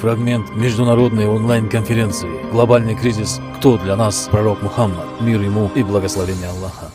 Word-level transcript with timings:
Фрагмент 0.00 0.50
международной 0.54 1.26
онлайн-конференции 1.26 2.28
«Глобальный 2.50 2.94
кризис. 2.94 3.40
Кто 3.56 3.78
для 3.78 3.96
нас 3.96 4.28
пророк 4.30 4.60
Мухаммад? 4.60 5.22
Мир 5.22 5.40
ему 5.40 5.70
и 5.74 5.82
благословение 5.82 6.48
Аллаха». 6.48 6.92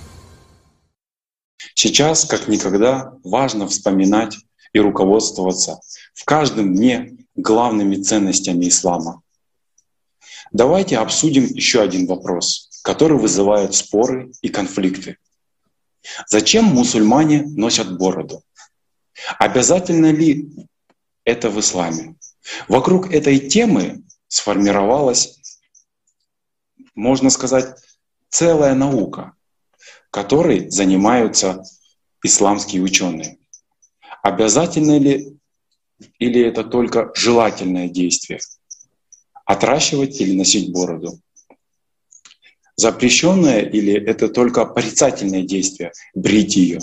Сейчас, 1.73 2.25
как 2.25 2.47
никогда, 2.47 3.13
важно 3.23 3.67
вспоминать 3.67 4.37
и 4.71 4.79
руководствоваться 4.79 5.79
в 6.13 6.25
каждом 6.25 6.75
дне 6.75 7.17
главными 7.35 7.95
ценностями 7.95 8.67
ислама. 8.67 9.23
Давайте 10.51 10.99
обсудим 10.99 11.45
еще 11.45 11.81
один 11.81 12.05
вопрос, 12.05 12.69
который 12.83 13.17
вызывает 13.17 13.73
споры 13.73 14.31
и 14.43 14.49
конфликты. 14.49 15.17
Зачем 16.27 16.65
мусульмане 16.65 17.45
носят 17.47 17.97
бороду? 17.97 18.43
Обязательно 19.39 20.11
ли 20.11 20.51
это 21.25 21.49
в 21.49 21.59
исламе? 21.59 22.15
Вокруг 22.67 23.11
этой 23.11 23.39
темы 23.39 24.03
сформировалась, 24.27 25.39
можно 26.95 27.29
сказать, 27.29 27.75
целая 28.29 28.73
наука, 28.73 29.33
которой 30.09 30.69
занимаются 30.69 31.63
исламские 32.23 32.81
ученые. 32.81 33.37
Обязательно 34.23 34.97
ли 34.97 35.37
или 36.19 36.41
это 36.41 36.63
только 36.63 37.11
желательное 37.15 37.89
действие? 37.89 38.39
Отращивать 39.45 40.19
или 40.21 40.35
носить 40.35 40.71
бороду? 40.71 41.19
Запрещенное 42.75 43.61
или 43.61 43.93
это 43.93 44.27
только 44.27 44.65
порицательное 44.65 45.43
действие? 45.43 45.91
Брить 46.15 46.55
ее? 46.55 46.79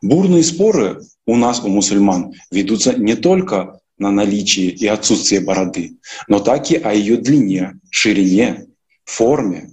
Бурные 0.00 0.44
споры 0.44 1.02
у 1.26 1.36
нас, 1.36 1.60
у 1.60 1.68
мусульман, 1.68 2.34
ведутся 2.50 2.94
не 2.94 3.16
только 3.16 3.80
на 4.02 4.10
наличие 4.10 4.70
и 4.70 4.86
отсутствие 4.88 5.40
бороды, 5.40 5.96
но 6.26 6.40
так 6.40 6.70
и 6.72 6.76
о 6.76 6.92
ее 6.92 7.16
длине, 7.16 7.78
ширине, 7.90 8.66
форме. 9.04 9.70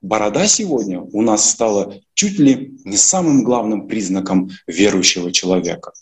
Борода 0.00 0.46
сегодня 0.46 1.00
у 1.00 1.20
нас 1.20 1.50
стала 1.50 2.00
чуть 2.14 2.38
ли 2.38 2.78
не 2.84 2.96
самым 2.96 3.42
главным 3.42 3.88
признаком 3.88 4.50
верующего 4.68 5.32
человека. 5.32 5.92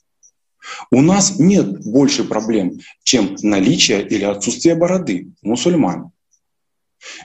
У 0.90 1.00
нас 1.00 1.38
нет 1.38 1.80
больше 1.86 2.24
проблем, 2.24 2.78
чем 3.02 3.34
наличие 3.42 4.06
или 4.06 4.24
отсутствие 4.24 4.74
бороды 4.74 5.32
мусульман. 5.40 6.12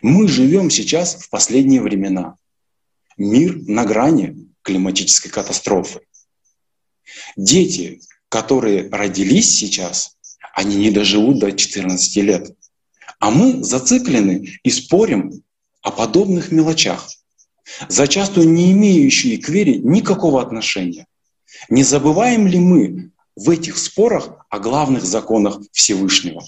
Мы 0.02 0.30
живем 0.30 0.70
сейчас 0.70 1.16
в 1.16 1.30
последние 1.30 1.82
времена. 1.82 2.38
Мир 3.18 3.58
на 3.68 3.84
грани 3.84 4.48
климатической 4.62 5.30
катастрофы. 5.30 6.00
Дети, 7.36 8.00
которые 8.34 8.90
родились 8.90 9.56
сейчас, 9.60 10.18
они 10.56 10.76
не 10.76 10.90
доживут 10.90 11.38
до 11.38 11.52
14 11.52 12.16
лет. 12.24 12.52
А 13.20 13.30
мы 13.30 13.64
зациклены 13.64 14.60
и 14.64 14.72
спорим 14.72 15.44
о 15.84 15.92
подобных 15.92 16.52
мелочах, 16.52 17.08
зачастую 17.90 18.50
не 18.50 18.72
имеющие 18.72 19.38
к 19.38 19.50
вере 19.50 19.78
никакого 19.78 20.42
отношения. 20.42 21.06
Не 21.70 21.84
забываем 21.84 22.48
ли 22.48 22.58
мы 22.58 23.12
в 23.36 23.52
этих 23.52 23.78
спорах 23.78 24.44
о 24.50 24.58
главных 24.58 25.06
законах 25.06 25.60
Всевышнего? 25.72 26.44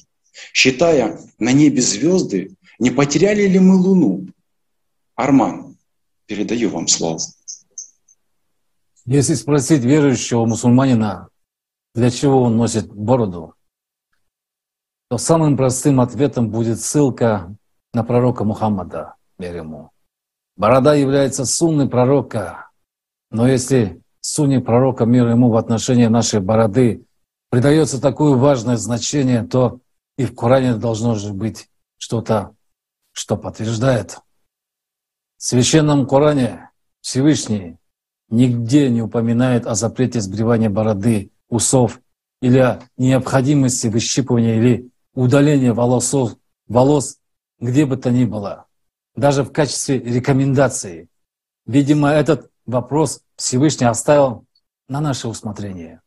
Считая 0.53 1.19
на 1.37 1.51
небе 1.51 1.83
звезды, 1.83 2.55
не 2.79 2.89
потеряли 2.89 3.47
ли 3.47 3.59
мы 3.59 3.75
Луну? 3.75 4.25
Арман, 5.13 5.77
передаю 6.25 6.71
вам 6.71 6.87
слово. 6.87 7.19
Если 9.05 9.35
спросить 9.35 9.83
верующего 9.83 10.47
мусульманина, 10.47 11.29
для 11.95 12.11
чего 12.11 12.43
он 12.43 12.57
носит 12.57 12.93
бороду, 12.93 13.55
то 15.09 15.17
самым 15.17 15.55
простым 15.55 16.01
ответом 16.01 16.51
будет 16.51 16.81
ссылка 16.81 17.55
на 17.93 18.03
пророка 18.03 18.43
Мухаммада, 18.43 19.15
мир 19.37 19.55
ему. 19.55 19.91
Борода 20.57 20.93
является 20.93 21.45
сунной 21.45 21.89
пророка, 21.89 22.69
но 23.31 23.47
если 23.47 24.01
сунне 24.19 24.59
пророка, 24.59 25.05
мир 25.05 25.29
ему, 25.29 25.49
в 25.49 25.55
отношении 25.55 26.07
нашей 26.07 26.41
бороды 26.41 27.05
придается 27.49 28.01
такое 28.01 28.35
важное 28.35 28.75
значение, 28.75 29.43
то 29.43 29.79
и 30.17 30.25
в 30.25 30.35
Коране 30.35 30.75
должно 30.75 31.15
же 31.15 31.33
быть 31.33 31.69
что-то, 31.97 32.55
что 33.13 33.37
подтверждает. 33.37 34.19
В 35.37 35.43
Священном 35.43 36.07
Коране 36.07 36.71
Всевышний 36.99 37.77
нигде 38.29 38.89
не 38.89 39.01
упоминает 39.01 39.65
о 39.65 39.75
запрете 39.75 40.19
сбривания 40.19 40.69
бороды 40.69 41.31
усов 41.49 41.99
или 42.41 42.79
необходимости 42.97 43.87
выщипывания 43.87 44.55
или 44.55 44.89
удаления 45.13 45.73
волосов, 45.73 46.35
волос 46.67 47.19
где 47.59 47.85
бы 47.85 47.97
то 47.97 48.11
ни 48.11 48.25
было, 48.25 48.67
даже 49.15 49.43
в 49.43 49.51
качестве 49.51 49.99
рекомендации. 49.99 51.07
Видимо, 51.65 52.09
этот 52.09 52.51
вопрос 52.65 53.21
Всевышний 53.35 53.87
оставил 53.87 54.45
на 54.87 55.01
наше 55.01 55.27
усмотрение. 55.27 56.01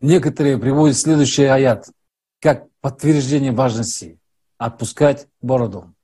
Некоторые 0.00 0.58
приводят 0.58 0.96
следующий 0.96 1.44
аят 1.44 1.88
как 2.40 2.68
подтверждение 2.80 3.52
важности 3.52 4.18
отпускать 4.58 5.26
бороду. 5.40 5.94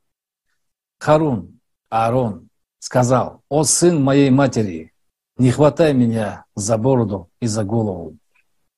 Харун, 0.99 1.61
Аарон, 1.91 2.49
сказал, 2.79 3.43
«О 3.49 3.65
сын 3.65 4.03
моей 4.03 4.31
матери, 4.31 4.92
не 5.37 5.51
хватай 5.51 5.95
меня 5.95 6.45
за 6.55 6.79
бороду 6.79 7.31
и 7.41 7.47
за 7.47 7.65
голову. 7.65 8.17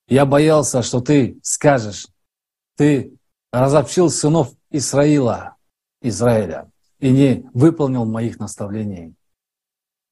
Я 0.07 0.27
боялся, 0.27 0.83
что 0.83 1.01
ты 1.01 1.39
скажешь, 1.43 2.09
ты 2.77 3.15
разобщил 3.53 4.11
сынов 4.11 4.53
Исраила, 4.71 5.57
Израиля, 6.03 6.71
и 6.99 7.11
не 7.11 7.49
выполнил 7.55 8.05
моих 8.05 8.39
наставлений. 8.39 9.15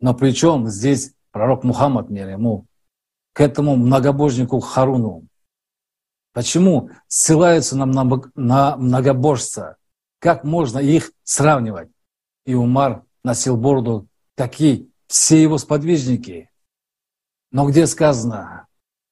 Но 0.00 0.14
при 0.14 0.32
чем 0.32 0.68
здесь 0.68 1.12
пророк 1.30 1.64
Мухаммад, 1.64 2.10
мир 2.10 2.28
ему, 2.28 2.66
к 3.32 3.40
этому 3.40 3.76
многобожнику 3.76 4.60
Харуну? 4.60 5.26
Почему 6.32 6.90
ссылаются 7.08 7.76
на, 7.76 7.86
на 8.34 8.76
многобожца? 8.76 9.76
Как 10.18 10.44
можно 10.44 10.78
их 10.78 11.12
сравнивать? 11.24 11.90
И 12.46 12.54
Умар 12.54 13.04
носил 13.24 13.56
бороду, 13.56 14.06
какие 14.36 14.91
все 15.12 15.42
его 15.42 15.58
сподвижники. 15.58 16.48
Но 17.50 17.68
где 17.68 17.86
сказано, 17.86 18.66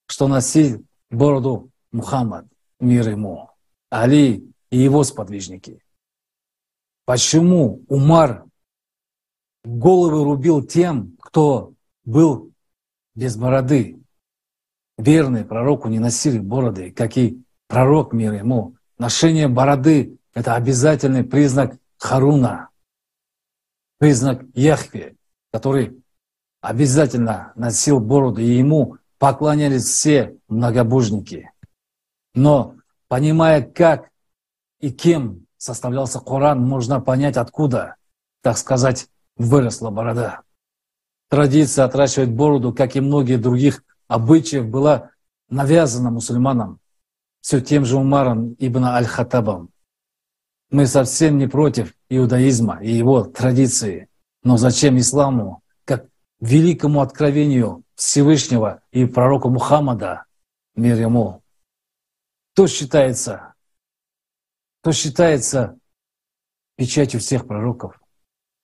что 0.06 0.28
носил 0.28 0.82
бороду 1.10 1.70
Мухаммад, 1.92 2.46
мир 2.80 3.10
ему, 3.10 3.50
Али 3.90 4.50
и 4.70 4.78
его 4.78 5.04
сподвижники? 5.04 5.84
Почему 7.04 7.84
Умар 7.88 8.46
головы 9.62 10.24
рубил 10.24 10.62
тем, 10.62 11.18
кто 11.20 11.74
был 12.04 12.50
без 13.14 13.36
бороды? 13.36 14.00
Верные 14.96 15.44
пророку 15.44 15.88
не 15.88 15.98
носили 15.98 16.38
бороды, 16.38 16.92
как 16.92 17.18
и 17.18 17.42
пророк 17.66 18.14
мир 18.14 18.32
ему. 18.32 18.74
Ношение 18.96 19.48
бороды– 19.48 20.16
это 20.32 20.54
обязательный 20.54 21.24
признак 21.24 21.78
Харуна, 21.98 22.70
признак 23.98 24.44
Яхве, 24.54 25.16
который 25.52 26.02
обязательно 26.60 27.52
носил 27.56 28.00
бороду, 28.00 28.40
и 28.40 28.46
ему 28.46 28.96
поклонялись 29.18 29.84
все 29.84 30.36
многобожники. 30.48 31.50
Но 32.34 32.76
понимая, 33.08 33.62
как 33.62 34.10
и 34.80 34.90
кем 34.90 35.46
составлялся 35.56 36.20
Коран, 36.20 36.60
можно 36.60 37.00
понять, 37.00 37.36
откуда, 37.36 37.96
так 38.42 38.56
сказать, 38.56 39.08
выросла 39.36 39.90
борода. 39.90 40.42
Традиция 41.28 41.84
отращивать 41.84 42.30
бороду, 42.30 42.72
как 42.72 42.96
и 42.96 43.00
многие 43.00 43.36
других 43.36 43.84
обычаев, 44.08 44.68
была 44.68 45.10
навязана 45.48 46.10
мусульманам 46.10 46.80
все 47.40 47.60
тем 47.60 47.84
же 47.84 47.96
Умаром 47.96 48.54
ибн 48.58 48.84
Аль-Хаттабом. 48.84 49.70
Мы 50.70 50.86
совсем 50.86 51.38
не 51.38 51.48
против 51.48 51.94
иудаизма 52.08 52.78
и 52.82 52.92
его 52.92 53.24
традиции, 53.24 54.08
но 54.42 54.56
зачем 54.56 54.98
исламу, 54.98 55.62
как 55.84 56.06
великому 56.40 57.00
откровению 57.00 57.84
Всевышнего 57.94 58.82
и 58.90 59.04
пророку 59.04 59.50
Мухаммада, 59.50 60.24
мир 60.74 60.98
ему, 60.98 61.42
то 62.54 62.66
считается, 62.66 63.54
то 64.82 64.92
считается 64.92 65.78
печатью 66.76 67.20
всех 67.20 67.46
пророков. 67.46 68.00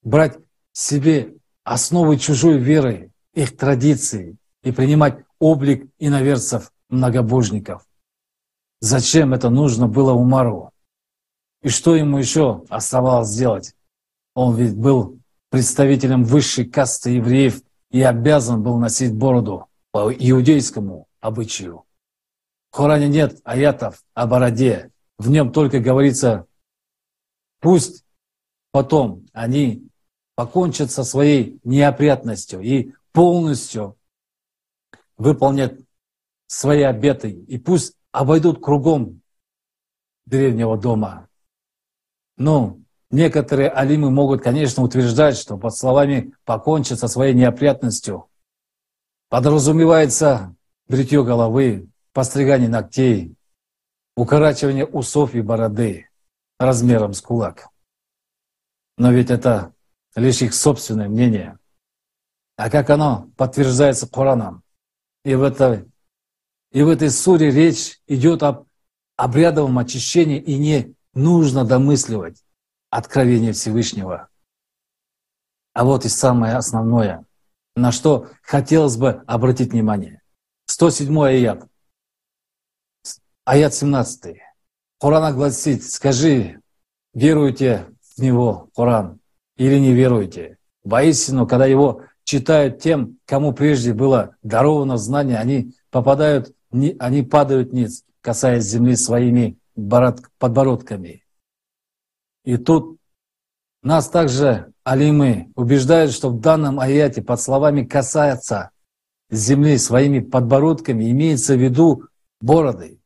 Брать 0.03 0.39
себе 0.73 1.37
основы 1.65 2.19
чужой 2.19 2.59
веры, 2.59 3.13
их 3.35 3.57
традиции 3.57 4.37
и 4.63 4.73
принимать 4.73 5.25
облик 5.39 5.91
иноверцев, 5.99 6.73
многобожников. 6.89 7.87
Зачем 8.81 9.35
это 9.35 9.51
нужно 9.51 9.89
было 9.89 10.13
Умару? 10.13 10.71
И 11.63 11.69
что 11.69 11.97
ему 11.97 12.19
еще 12.19 12.65
оставалось 12.69 13.29
сделать? 13.29 13.75
Он 14.35 14.55
ведь 14.55 14.77
был 14.77 15.16
представителем 15.51 16.25
высшей 16.25 16.65
касты 16.67 17.11
евреев 17.11 17.63
и 17.91 18.03
обязан 18.03 18.63
был 18.63 18.79
носить 18.79 19.15
бороду 19.15 19.69
по 19.91 20.13
иудейскому 20.13 21.09
обычаю. 21.21 21.85
В 22.71 22.77
Коране 22.77 23.09
нет 23.09 23.41
аятов 23.45 24.05
о 24.15 24.27
бороде, 24.27 24.91
в 25.19 25.31
нем 25.31 25.53
только 25.53 25.81
говорится, 25.81 26.47
пусть 27.61 28.05
потом 28.71 29.27
они 29.33 29.89
покончат 30.35 30.91
со 30.91 31.05
своей 31.05 31.59
неопрятностью 31.65 32.61
и 32.61 32.93
полностью 33.13 33.97
выполнят 35.17 35.81
свои 36.47 36.83
обеты, 36.83 37.31
и 37.31 37.59
пусть 37.59 37.97
обойдут 38.13 38.63
кругом 38.63 39.23
древнего 40.27 40.79
дома. 40.79 41.29
Ну, 42.37 42.85
некоторые 43.17 43.71
алимы 43.71 44.11
могут, 44.11 44.43
конечно, 44.43 44.83
утверждать, 44.83 45.37
что 45.37 45.57
под 45.57 45.75
словами 45.75 46.35
«покончить 46.45 47.01
со 47.01 47.09
своей 47.09 47.35
неопрятностью» 47.35 48.29
подразумевается 49.31 50.55
бритье 50.87 51.25
головы, 51.25 51.89
постригание 52.13 52.69
ногтей, 52.69 53.35
укорачивание 54.17 54.87
усов 54.87 55.35
и 55.35 55.41
бороды 55.41 56.09
размером 56.59 57.15
с 57.15 57.23
кулак. 57.23 57.69
Но 58.99 59.11
ведь 59.11 59.31
это 59.31 59.73
лишь 60.15 60.43
их 60.43 60.55
собственное 60.55 61.09
мнение. 61.09 61.59
А 62.57 62.71
как 62.71 62.91
оно 62.91 63.31
подтверждается 63.37 64.09
Кораном? 64.09 64.63
И 65.25 65.35
в 65.35 65.43
этой, 65.43 65.91
и 66.71 66.83
в 66.83 66.89
этой 66.89 67.11
суре 67.11 67.51
речь 67.51 67.99
идет 68.07 68.43
об 68.43 68.67
обрядовом 69.17 69.79
очищении, 69.79 70.39
и 70.39 70.57
не 70.57 70.95
нужно 71.15 71.65
домысливать 71.65 72.46
откровение 72.91 73.53
Всевышнего. 73.53 74.29
А 75.75 75.85
вот 75.85 76.05
и 76.05 76.09
самое 76.09 76.55
основное, 76.55 77.25
на 77.75 77.93
что 77.93 78.29
хотелось 78.43 78.97
бы 78.97 79.23
обратить 79.27 79.73
внимание. 79.73 80.23
107 80.67 81.23
аят. 81.23 81.67
Аят 83.45 83.75
17. 83.75 84.37
Коран 84.99 85.35
гласит, 85.35 85.85
скажи, 85.85 86.61
веруете 87.13 87.87
в 88.17 88.23
него, 88.23 88.71
Коран, 88.75 89.21
или 89.57 89.79
не 89.79 89.93
веруете. 89.93 90.59
Воистину, 90.85 91.47
когда 91.47 91.67
его 91.67 92.03
читают 92.25 92.81
тем, 92.81 93.19
кому 93.27 93.53
прежде 93.53 93.93
было 93.93 94.37
даровано 94.43 94.97
знание, 94.97 95.39
они 95.39 95.75
попадают, 95.91 96.55
они 96.71 97.23
падают 97.23 97.73
ниц, 97.73 98.05
касаясь 98.23 98.65
земли 98.65 98.97
своими 98.97 99.59
подбородками. 100.39 101.26
И 102.47 102.57
тут 102.57 102.99
нас 103.83 104.09
также 104.09 104.73
алимы 104.85 105.53
убеждают, 105.57 106.13
что 106.13 106.31
в 106.31 106.41
данном 106.41 106.79
аяте 106.79 107.21
под 107.21 107.41
словами 107.41 107.85
«касается 107.85 108.71
земли 109.31 109.77
своими 109.77 110.21
подбородками» 110.21 111.11
имеется 111.11 111.57
в 111.57 111.61
виду 111.61 112.05
бороды. 112.41 113.01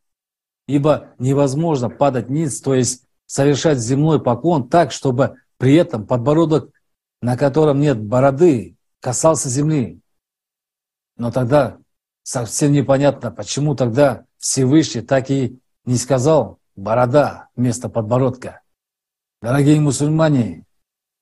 Ибо 0.68 1.14
невозможно 1.18 1.88
падать 1.88 2.28
ниц, 2.28 2.60
то 2.60 2.74
есть 2.74 3.04
совершать 3.24 3.78
земной 3.78 4.22
поклон 4.22 4.68
так, 4.68 4.92
чтобы 4.92 5.36
при 5.56 5.74
этом 5.74 6.06
подбородок, 6.06 6.70
на 7.22 7.38
котором 7.38 7.80
нет 7.80 7.98
бороды, 7.98 8.76
касался 9.00 9.48
земли. 9.48 10.00
Но 11.16 11.32
тогда 11.32 11.78
совсем 12.22 12.72
непонятно, 12.72 13.30
почему 13.30 13.74
тогда 13.74 14.26
Всевышний 14.36 15.00
так 15.00 15.30
и 15.30 15.58
не 15.86 15.96
сказал 15.96 16.58
«борода» 16.76 17.48
вместо 17.56 17.88
подбородка. 17.88 18.60
Дорогие 19.42 19.80
мусульмане, 19.80 20.66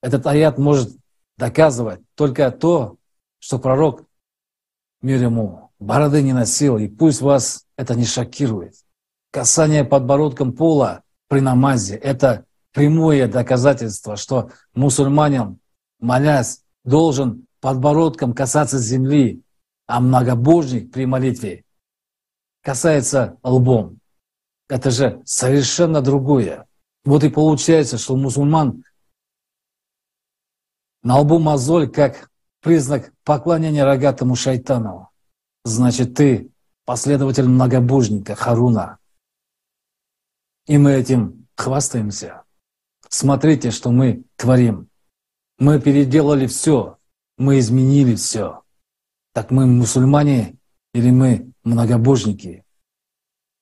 этот 0.03 0.27
аят 0.27 0.59
может 0.59 0.97
доказывать 1.37 2.01
только 2.17 2.51
то, 2.51 2.97
что 3.39 3.61
пророк, 3.61 4.05
мир 5.03 5.23
ему, 5.23 5.71
бороды 5.79 6.23
не 6.23 6.33
носил, 6.33 6.79
и 6.79 6.89
пусть 6.89 7.21
вас 7.21 7.67
это 7.77 7.95
не 7.95 8.05
шокирует. 8.05 8.75
Касание 9.31 9.85
подбородком 9.85 10.53
пола 10.53 11.03
при 11.29 11.41
намазе– 11.41 11.95
это 11.97 12.45
прямое 12.73 13.29
доказательство, 13.29 14.17
что 14.17 14.51
мусульманин, 14.75 15.61
молясь, 16.01 16.63
должен 16.85 17.47
подбородком 17.61 18.35
касаться 18.35 18.79
земли, 18.79 19.43
а 19.87 20.01
многобожник 20.01 20.93
при 20.93 21.07
молитве 21.07 21.65
касается 22.63 23.37
лбом. 23.43 24.01
Это 24.69 24.91
же 24.91 25.23
совершенно 25.25 26.03
другое. 26.03 26.68
Вот 27.09 27.25
и 27.25 27.31
получается, 27.31 27.97
что 27.97 28.17
мусульман 28.17 28.85
на 31.03 31.21
лбу 31.21 31.39
мозоль 31.39 31.91
как 31.91 32.31
признак 32.61 33.15
поклонения 33.25 33.83
рогатому 33.83 34.37
шайтану. 34.37 35.09
Значит, 35.65 36.13
ты 36.13 36.51
последователь 36.85 37.47
многобожника 37.47 38.35
Харуна. 38.35 38.99
И 40.67 40.77
мы 40.77 40.93
этим 40.93 41.49
хвастаемся. 41.57 42.43
Смотрите, 43.09 43.71
что 43.71 43.91
мы 43.91 44.25
творим. 44.37 44.91
Мы 45.59 45.81
переделали 45.81 46.47
все, 46.47 46.99
мы 47.39 47.59
изменили 47.59 48.17
все. 48.17 48.65
Так 49.33 49.51
мы 49.51 49.65
мусульмане 49.65 50.59
или 50.93 51.11
мы 51.11 51.53
многобожники? 51.65 52.67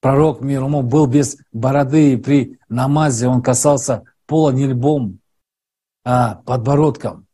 Пророк 0.06 0.40
мир 0.40 0.62
ему 0.62 0.82
был 0.82 1.08
без 1.08 1.36
бороды, 1.52 2.12
и 2.12 2.16
при 2.16 2.60
намазе 2.68 3.26
он 3.26 3.42
касался 3.42 4.04
пола 4.26 4.52
не 4.52 4.68
лбом, 4.68 5.18
а 6.04 6.36
подбородком. 6.46 7.26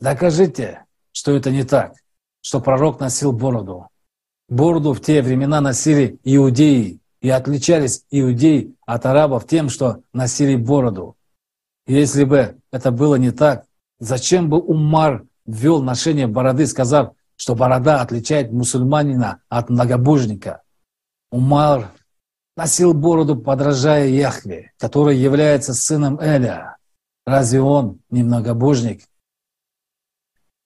Докажите, 0.00 0.86
что 1.12 1.30
это 1.36 1.52
не 1.52 1.62
так, 1.62 1.92
что 2.40 2.60
пророк 2.60 2.98
носил 2.98 3.30
бороду. 3.30 3.86
Бороду 4.48 4.92
в 4.92 5.00
те 5.00 5.22
времена 5.22 5.60
носили 5.60 6.18
иудеи, 6.24 6.98
и 7.20 7.30
отличались 7.30 8.04
иудеи 8.10 8.74
от 8.84 9.06
арабов 9.06 9.46
тем, 9.46 9.68
что 9.68 10.02
носили 10.12 10.56
бороду. 10.56 11.14
Если 11.86 12.24
бы 12.24 12.56
это 12.72 12.90
было 12.90 13.14
не 13.14 13.30
так, 13.30 13.66
зачем 14.00 14.50
бы 14.50 14.58
Умар 14.58 15.26
ввел 15.46 15.80
ношение 15.80 16.26
бороды, 16.26 16.66
сказав, 16.66 17.12
что 17.36 17.54
борода 17.54 18.02
отличает 18.02 18.50
мусульманина 18.50 19.42
от 19.48 19.70
многобожника? 19.70 20.62
Умар 21.30 21.92
носил 22.60 22.92
бороду, 22.92 23.36
подражая 23.36 24.08
Яхве, 24.08 24.74
который 24.76 25.16
является 25.16 25.72
сыном 25.72 26.20
Эля. 26.20 26.76
Разве 27.24 27.62
он 27.62 28.00
не 28.10 28.22
многобожник? 28.22 29.08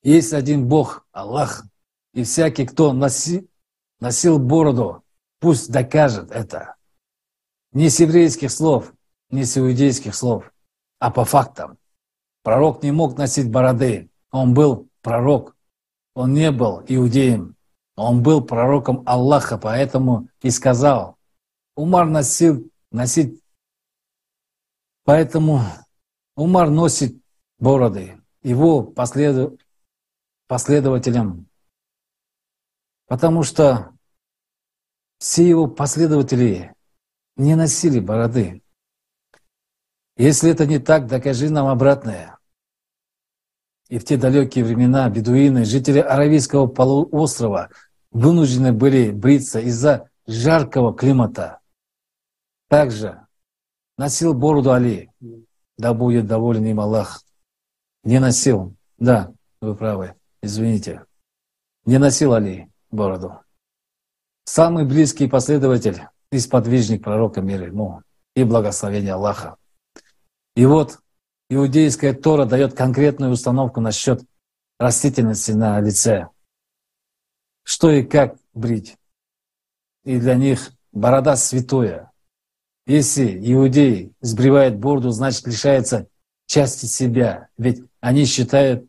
Есть 0.03 0.33
один 0.33 0.67
Бог, 0.67 1.07
Аллах, 1.13 1.65
и 2.13 2.25
всякий, 2.25 2.67
кто 2.67 2.93
носи, 2.93 3.49
носил 4.01 4.41
бороду, 4.41 5.05
пусть 5.39 5.71
докажет 5.71 6.33
это. 6.33 6.75
Не 7.71 7.89
с 7.89 8.01
еврейских 8.01 8.51
слов, 8.51 8.93
не 9.31 9.45
с 9.45 9.57
иудейских 9.57 10.17
слов 10.17 10.51
а 10.99 11.11
по 11.13 11.25
фактам. 11.25 11.79
Пророк 12.43 12.83
не 12.83 12.91
мог 12.91 13.17
носить 13.19 13.51
бороды. 13.51 14.11
Он 14.33 14.53
был 14.53 14.89
пророк. 15.01 15.55
Он 16.15 16.33
не 16.35 16.51
был 16.51 16.83
иудеем. 16.89 17.55
Он 17.95 18.21
был 18.23 18.43
пророком 18.43 19.05
Аллаха, 19.07 19.59
поэтому 19.59 20.29
и 20.43 20.51
сказал, 20.51 21.19
Умар 21.77 22.07
носил, 22.07 22.71
носить, 22.91 23.43
поэтому 25.05 25.61
Умар 26.37 26.71
носит 26.71 27.17
бороды, 27.59 28.21
его 28.43 28.83
последу, 28.83 29.59
последователям, 30.47 31.49
потому 33.07 33.43
что 33.43 33.93
все 35.19 35.49
его 35.49 35.67
последователи 35.67 36.75
не 37.37 37.57
носили 37.57 37.99
бороды. 37.99 38.63
Если 40.17 40.51
это 40.51 40.67
не 40.67 40.79
так, 40.79 41.07
докажи 41.07 41.51
нам 41.51 41.67
обратное. 41.67 42.39
И 43.89 43.99
в 43.99 44.05
те 44.05 44.17
далекие 44.17 44.65
времена 44.65 45.09
бедуины, 45.11 45.65
жители 45.65 45.99
Аравийского 45.99 46.67
полуострова, 46.67 47.71
вынуждены 48.11 48.73
были 48.73 49.11
бриться 49.11 49.61
из-за 49.61 50.09
жаркого 50.27 50.95
климата. 50.95 51.61
Также 52.75 53.25
носил 53.97 54.35
бороду 54.35 54.73
Али, 54.73 55.09
да 55.79 55.95
будет 55.95 56.27
доволен 56.27 56.65
им 56.65 56.81
Аллах. 56.81 57.23
Не 58.03 58.19
носил, 58.19 58.75
да, 58.99 59.33
вы 59.61 59.77
правы, 59.77 60.17
извините. 60.43 61.05
Не 61.85 61.99
носил 61.99 62.35
Али 62.35 62.69
бороду. 62.91 63.39
Самый 64.43 64.85
близкий 64.85 65.29
последователь 65.29 66.03
и 66.33 66.41
сподвижник 66.41 67.05
пророка 67.05 67.43
мира 67.43 67.67
ему 67.67 68.03
и 68.35 68.43
благословения 68.43 69.15
Аллаха. 69.15 69.57
И 70.57 70.67
вот 70.67 70.99
иудейская 71.51 72.13
Тора 72.13 72.45
дает 72.45 72.75
конкретную 72.75 73.31
установку 73.31 73.81
насчет 73.81 74.21
растительности 74.81 75.53
на 75.53 75.81
лице. 75.81 76.29
Что 77.63 77.93
и 77.93 78.03
как 78.03 78.37
брить. 78.53 78.97
И 80.03 80.19
для 80.19 80.35
них 80.35 80.73
борода 80.91 81.37
святое. 81.37 82.11
Если 82.87 83.39
иудей 83.51 84.13
сбривает 84.21 84.79
бороду, 84.79 85.11
значит 85.11 85.47
лишается 85.47 86.07
части 86.47 86.85
себя. 86.85 87.49
Ведь 87.57 87.83
они 88.01 88.27
считают, 88.27 88.87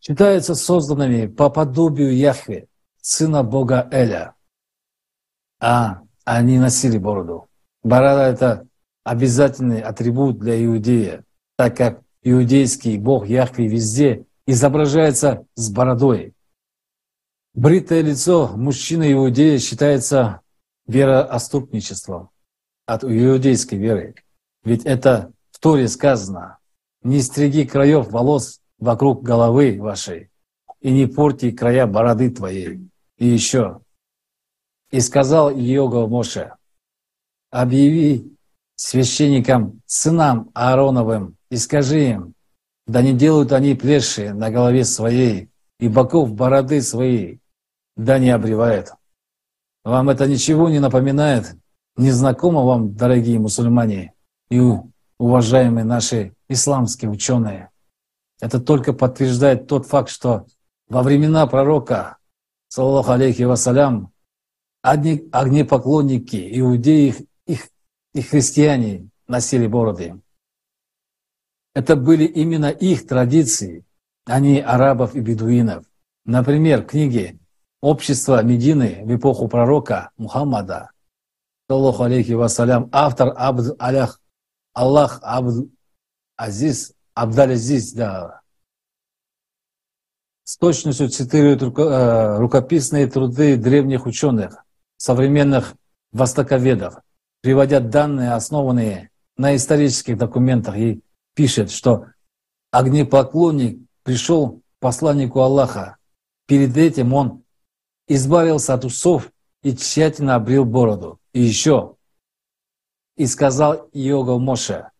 считаются 0.00 0.54
созданными 0.54 1.26
по 1.26 1.48
подобию 1.48 2.14
Яхве, 2.14 2.68
сына 3.00 3.42
Бога 3.42 3.88
Эля. 3.90 4.34
А 5.58 6.02
они 6.24 6.58
носили 6.58 6.98
бороду. 6.98 7.48
Борода— 7.82 8.28
это 8.28 8.66
обязательный 9.04 9.80
атрибут 9.80 10.38
для 10.38 10.62
иудея, 10.62 11.24
так 11.56 11.76
как 11.76 12.02
иудейский 12.22 12.98
бог 12.98 13.26
Яхве 13.26 13.68
везде 13.68 14.26
изображается 14.46 15.46
с 15.54 15.70
бородой. 15.70 16.34
Бритое 17.54 18.02
лицо 18.02 18.48
мужчины-иудея 18.54 19.58
считается 19.58 20.40
верооступничеством 20.86 22.30
от 22.86 23.04
иудейской 23.04 23.78
веры. 23.78 24.14
Ведь 24.64 24.84
это 24.84 25.32
в 25.50 25.58
Торе 25.58 25.88
сказано 25.88 26.58
«Не 27.02 27.20
стриги 27.20 27.64
краев 27.64 28.10
волос 28.10 28.60
вокруг 28.78 29.22
головы 29.22 29.78
вашей, 29.80 30.30
и 30.80 30.90
не 30.90 31.06
порти 31.06 31.50
края 31.50 31.86
бороды 31.86 32.30
твоей». 32.30 32.88
И 33.18 33.26
еще 33.26 33.80
«И 34.90 35.00
сказал 35.00 35.50
Иога 35.50 36.06
Моше, 36.06 36.54
объяви 37.50 38.36
священникам, 38.76 39.80
сынам 39.86 40.50
Аароновым, 40.54 41.36
и 41.50 41.56
скажи 41.56 42.10
им, 42.10 42.34
да 42.86 43.00
не 43.00 43.12
делают 43.12 43.52
они 43.52 43.74
плеши 43.74 44.34
на 44.34 44.50
голове 44.50 44.84
своей 44.84 45.48
и 45.78 45.88
боков 45.88 46.34
бороды 46.34 46.82
своей, 46.82 47.40
да 47.96 48.18
не 48.18 48.30
обревают. 48.30 48.90
Вам 49.84 50.10
это 50.10 50.26
ничего 50.26 50.68
не 50.68 50.80
напоминает? 50.80 51.56
Не 51.96 52.10
знакомо 52.10 52.64
вам, 52.64 52.96
дорогие 52.96 53.38
мусульмане 53.38 54.14
и 54.50 54.60
уважаемые 55.18 55.84
наши 55.84 56.34
исламские 56.48 57.10
ученые? 57.10 57.70
Это 58.40 58.60
только 58.60 58.92
подтверждает 58.92 59.68
тот 59.68 59.86
факт, 59.86 60.10
что 60.10 60.46
во 60.88 61.04
времена 61.04 61.46
пророка, 61.46 62.18
саллаху 62.66 63.12
алейхи 63.12 63.42
вассалям, 63.42 64.12
одни 64.82 65.28
огнепоклонники, 65.30 66.58
иудеи 66.58 67.14
их, 67.46 67.68
и 68.12 68.20
христиане 68.22 69.08
носили 69.28 69.68
бороды. 69.68 70.20
Это 71.74 71.94
были 71.94 72.24
именно 72.24 72.70
их 72.70 73.06
традиции, 73.06 73.84
а 74.24 74.40
не 74.40 74.60
арабов 74.60 75.14
и 75.14 75.20
бедуинов. 75.20 75.84
Например, 76.24 76.84
книги 76.84 77.38
«Общество 77.80 78.42
Медины» 78.42 79.02
в 79.04 79.14
эпоху 79.14 79.46
пророка 79.46 80.10
Мухаммада, 80.16 80.90
саллаху 81.68 82.02
алейхи 82.02 82.32
вассалям, 82.32 82.88
автор 82.92 83.32
Абд 83.36 83.76
Алях, 83.78 84.20
Аллах 84.72 85.20
Абд 85.22 85.68
Азиз, 86.36 86.94
Абдаль 87.14 87.52
Азиз, 87.52 87.92
да, 87.92 88.42
с 90.44 90.58
точностью 90.58 91.08
цитирует 91.08 91.62
э, 91.62 92.36
рукописные 92.38 93.06
труды 93.06 93.56
древних 93.56 94.04
ученых, 94.04 94.62
современных 94.98 95.74
востоковедов, 96.12 96.98
приводя 97.40 97.80
данные, 97.80 98.32
основанные 98.32 99.10
на 99.36 99.56
исторических 99.56 100.18
документах 100.18 100.76
и 100.76 101.00
пишет, 101.34 101.70
что 101.70 102.06
огнепоклонник 102.70 103.78
пришел 104.02 104.60
посланнику 104.80 105.40
Аллаха. 105.40 105.96
Перед 106.46 106.76
этим 106.76 107.14
он 107.14 107.42
избавился 108.06 108.74
от 108.74 108.84
усов 108.84 109.30
и 109.64 109.74
тщательно 109.74 110.36
обрил 110.36 110.64
бороду. 110.64 111.18
И 111.32 111.40
еще, 111.40 111.96
и 113.16 113.26
сказал 113.26 113.88
Иогов 113.92 114.40
Моше, 114.40 114.90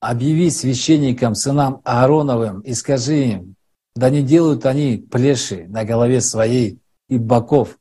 объяви 0.00 0.48
священникам, 0.50 1.34
сынам 1.34 1.82
Аароновым, 1.84 2.60
и 2.60 2.72
скажи 2.72 3.16
им, 3.16 3.56
да 3.94 4.10
не 4.10 4.22
делают 4.22 4.64
они 4.64 4.96
плеши 4.96 5.66
на 5.68 5.84
голове 5.84 6.20
своей 6.20 6.80
и 7.08 7.18
боков 7.18 7.78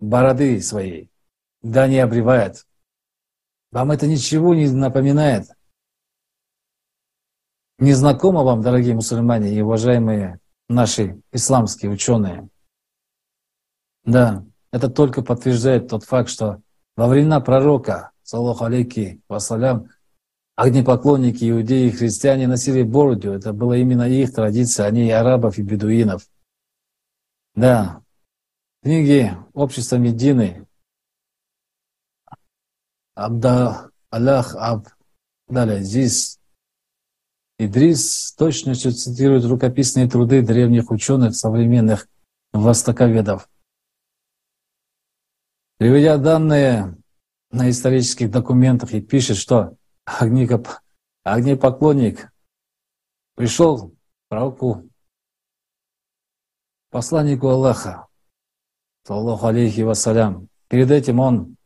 бороды 0.00 0.60
своей, 0.60 1.10
да 1.62 1.86
не 1.88 2.00
обревают. 2.00 2.66
Вам 3.70 3.92
это 3.92 4.06
ничего 4.06 4.54
не 4.54 4.68
напоминает? 4.68 5.48
Не 7.78 7.92
знакомо 7.92 8.42
вам, 8.42 8.62
дорогие 8.62 8.94
мусульмане 8.94 9.52
и 9.52 9.60
уважаемые 9.60 10.40
наши 10.68 11.20
исламские 11.32 11.90
ученые? 11.90 12.48
Да, 14.04 14.44
это 14.74 14.90
только 14.90 15.22
подтверждает 15.22 15.86
тот 15.86 16.02
факт, 16.02 16.28
что 16.28 16.60
во 16.96 17.06
времена 17.06 17.38
пророка, 17.38 18.10
саллаху 18.24 18.64
алейки 18.64 19.20
вассалям, 19.28 19.88
огнепоклонники, 20.56 21.48
иудеи 21.48 21.86
и 21.86 21.90
христиане 21.92 22.48
носили 22.48 22.82
бороду. 22.82 23.30
Это 23.30 23.52
была 23.52 23.76
именно 23.76 24.02
их 24.02 24.34
традиция, 24.34 24.86
а 24.86 24.90
не 24.90 25.12
арабов 25.12 25.58
и 25.58 25.62
бедуинов. 25.62 26.26
Да, 27.54 28.02
книги 28.82 29.30
общества 29.52 29.94
Медины, 29.94 30.66
Абда 33.14 33.90
Аллах 34.10 34.56
Аб, 34.56 34.88
далее, 35.46 35.84
здесь 35.84 36.40
Идрис 37.60 38.10
с 38.10 38.34
точностью 38.34 38.90
цитирует 38.90 39.44
рукописные 39.44 40.10
труды 40.10 40.42
древних 40.42 40.90
ученых, 40.90 41.36
современных 41.36 42.08
востоковедов. 42.52 43.48
Приведя 45.84 46.16
данные 46.16 46.96
на 47.50 47.68
исторических 47.68 48.30
документах 48.30 48.94
и 48.94 49.02
пишет, 49.02 49.36
что 49.36 49.76
огнепоклонник 50.06 52.32
пришел 53.34 53.90
к 53.90 53.92
пророку, 54.30 54.88
посланнику 56.88 57.48
Аллаха, 57.48 58.06
Аллаху 59.06 59.46
алейхи 59.46 59.82
вассалям. 59.82 60.48
Перед 60.68 60.90
этим 60.90 61.20
он 61.20 61.58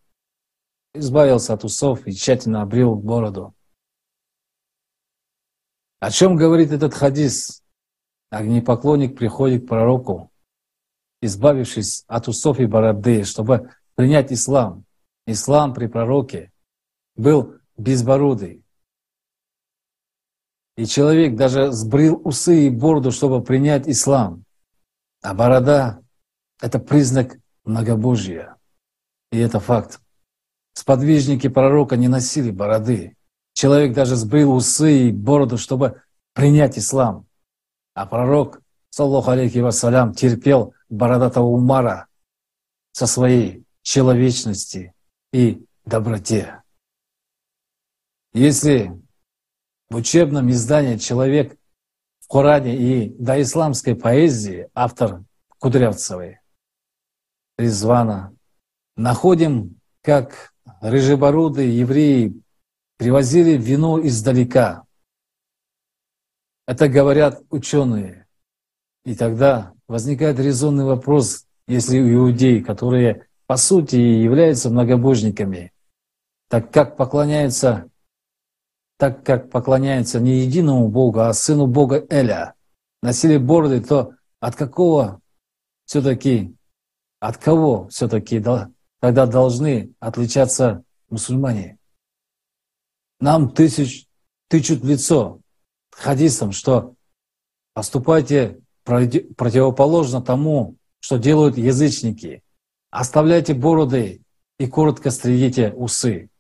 избавился 0.95 1.55
от 1.55 1.63
усов 1.63 2.05
и 2.09 2.13
тщательно 2.13 2.63
обрел 2.63 2.97
бороду. 2.97 3.55
О 6.01 6.11
чем 6.11 6.35
говорит 6.35 6.73
этот 6.73 6.93
хадис? 6.93 7.63
Огнепоклонник 8.31 9.17
приходит 9.17 9.67
к 9.67 9.69
пророку, 9.69 10.33
избавившись 11.23 12.03
от 12.09 12.27
усов 12.27 12.59
и 12.59 12.67
бороды, 12.67 13.23
чтобы 13.23 13.71
принять 13.99 14.33
ислам. 14.33 14.85
Ислам 15.27 15.75
при 15.75 15.89
пророке 15.89 16.53
был 17.17 17.57
безбородый. 17.77 18.63
И 20.77 20.87
человек 20.87 21.35
даже 21.35 21.73
сбрил 21.73 22.21
усы 22.25 22.69
и 22.69 22.71
бороду, 22.71 23.11
чтобы 23.11 23.43
принять 23.43 23.89
ислам. 23.89 24.45
А 25.21 25.35
борода— 25.35 26.01
это 26.63 26.79
признак 26.79 27.39
многобожия. 27.65 28.57
И 29.33 29.39
это 29.39 29.59
факт. 29.59 30.01
Сподвижники 30.75 31.49
пророка 31.49 31.97
не 31.97 32.07
носили 32.07 32.53
бороды. 32.53 33.17
Человек 33.53 33.95
даже 33.95 34.15
сбрил 34.15 34.53
усы 34.53 35.09
и 35.09 35.13
бороду, 35.13 35.59
чтобы 35.59 36.03
принять 36.35 36.79
ислам. 36.79 37.27
А 37.95 38.07
пророк, 38.07 38.61
саллаху 38.91 39.33
алейхи 39.33 39.59
вассалям, 39.59 40.15
терпел 40.15 40.73
бородатого 40.89 41.47
Умара 41.47 42.07
со 42.93 43.09
своей 43.09 43.65
человечности 43.89 44.93
и 45.33 45.65
доброте. 45.87 46.63
Если 48.35 48.93
в 49.89 49.97
учебном 49.97 50.51
издании 50.51 50.99
человек 50.99 51.59
в 52.21 52.29
Коране 52.29 52.77
и 52.77 53.09
до 53.19 53.41
исламской 53.41 53.97
поэзии, 53.97 54.69
автор 54.75 55.25
Кудрявцевой, 55.59 56.41
Резвана, 57.57 58.37
находим, 58.95 59.81
как 60.03 60.53
рыжебородые 60.83 61.79
евреи 61.79 62.43
привозили 62.99 63.57
вино 63.57 64.07
издалека. 64.07 64.85
Это 66.67 66.91
говорят 66.91 67.43
ученые. 67.49 68.27
И 69.07 69.15
тогда 69.15 69.73
возникает 69.87 70.39
резонный 70.39 70.85
вопрос, 70.85 71.47
если 71.67 71.99
у 72.01 72.13
иудей, 72.13 72.63
которые 72.63 73.28
по 73.49 73.57
сути 73.57 73.97
являются 73.97 74.69
многобожниками, 74.69 75.73
так 76.49 76.71
как 76.71 76.99
поклоняются, 76.99 77.91
так 78.99 79.25
как 79.25 79.51
поклоняются 79.51 80.21
не 80.21 80.41
единому 80.41 80.89
Богу, 80.89 81.21
а 81.21 81.33
сыну 81.33 81.67
Бога 81.67 82.07
Эля, 82.11 82.53
носили 83.03 83.39
бороды, 83.39 83.81
то 83.81 84.13
от 84.39 84.55
какого 84.55 85.23
все-таки, 85.87 86.55
от 87.21 87.39
кого 87.39 87.89
все-таки 87.89 88.45
тогда 89.01 89.27
должны 89.27 89.95
отличаться 89.99 90.85
мусульмане? 91.09 91.79
нам 93.19 93.51
тысяч, 93.51 94.07
тычут 94.49 94.85
лицо 94.85 95.41
хадисом, 95.91 96.53
что 96.53 96.95
поступайте 97.73 98.61
противоположно 98.85 100.21
тому, 100.21 100.77
что 101.01 101.19
делают 101.19 101.57
язычники. 101.57 102.43
Оставляйте 102.91 103.55
бороды 103.55 104.23
и 104.59 104.67
коротко 104.67 105.11
стригите 105.11 105.73
усы. 105.73 106.31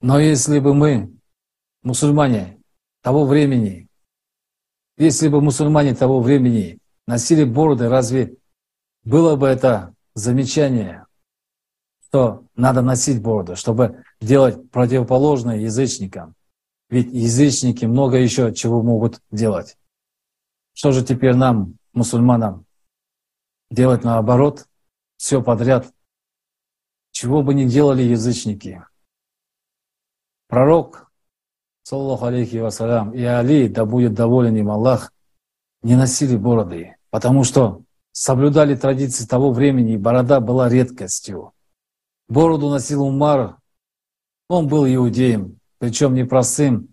Но 0.00 0.18
если 0.18 0.58
бы 0.58 0.74
мы, 0.74 1.12
мусульмане 1.82 2.60
того 3.02 3.24
времени, 3.24 3.88
если 4.96 5.28
бы 5.28 5.40
мусульмане 5.40 5.94
того 5.94 6.20
времени 6.20 6.78
носили 7.06 7.44
бороды, 7.44 7.88
разве 7.88 8.36
было 9.04 9.36
бы 9.36 9.46
это 9.46 9.94
замечание 10.14 11.06
что 12.12 12.44
надо 12.56 12.82
носить 12.82 13.22
бороду, 13.22 13.56
чтобы 13.56 14.04
делать 14.20 14.70
противоположное 14.70 15.60
язычникам. 15.60 16.34
Ведь 16.90 17.10
язычники 17.10 17.86
много 17.86 18.18
еще 18.18 18.52
чего 18.52 18.82
могут 18.82 19.22
делать. 19.30 19.78
Что 20.74 20.92
же 20.92 21.02
теперь 21.02 21.34
нам, 21.34 21.78
мусульманам, 21.94 22.66
делать 23.72 24.04
наоборот, 24.04 24.66
все 25.16 25.42
подряд? 25.42 25.92
Чего 27.10 27.42
бы 27.42 27.54
ни 27.54 27.64
делали 27.64 28.02
язычники. 28.02 28.84
Пророк, 30.48 31.10
саллаху 31.82 32.26
алейхи 32.26 32.56
вассалям, 32.56 33.12
и 33.12 33.22
Али, 33.22 33.68
да 33.68 33.84
будет 33.84 34.14
доволен 34.14 34.56
им 34.56 34.70
Аллах, 34.70 35.12
не 35.82 35.96
носили 35.96 36.36
бороды, 36.36 36.96
потому 37.10 37.44
что 37.44 37.82
соблюдали 38.12 38.76
традиции 38.76 39.26
того 39.26 39.52
времени, 39.52 39.94
и 39.94 39.98
борода 39.98 40.40
была 40.40 40.68
редкостью. 40.68 41.52
Бороду 42.28 42.68
носил 42.68 43.02
Умар, 43.02 43.56
он 44.48 44.68
был 44.68 44.86
иудеем, 44.86 45.58
причем 45.78 46.14
не 46.14 46.24
простым, 46.24 46.88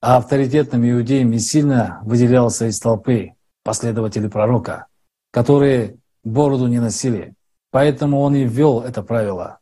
а 0.00 0.16
авторитетным 0.16 0.88
иудеем 0.88 1.32
и 1.32 1.38
сильно 1.38 2.00
выделялся 2.04 2.66
из 2.66 2.78
толпы 2.78 3.34
последователей 3.64 4.30
пророка, 4.30 4.86
которые 5.30 5.98
бороду 6.24 6.66
не 6.66 6.80
носили. 6.80 7.34
Поэтому 7.70 8.20
он 8.20 8.34
и 8.34 8.44
ввел 8.44 8.80
это 8.82 9.02
правило. 9.02 9.60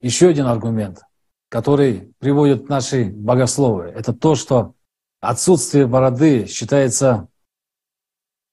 Еще 0.00 0.28
один 0.28 0.46
аргумент, 0.46 1.02
который 1.48 2.14
приводят 2.18 2.68
наши 2.68 3.10
богословы, 3.10 3.84
это 3.84 4.12
то, 4.12 4.34
что 4.34 4.74
отсутствие 5.20 5.86
бороды 5.86 6.46
считается 6.46 7.28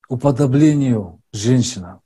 уподоблению 0.07 1.21
женщинам. 1.31 2.01